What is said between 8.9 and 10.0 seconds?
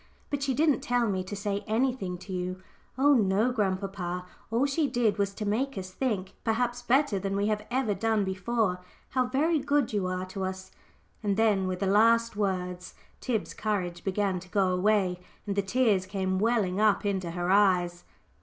how very good